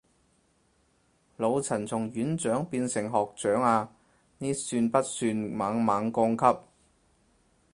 [1.37, 3.87] 老陳從院長變成學長啊，
[4.39, 6.59] 呢算不算猛猛降級